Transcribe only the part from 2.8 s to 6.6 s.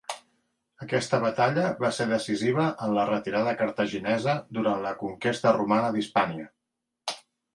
en la retirada cartaginesa durant la conquesta romana d'Hispània.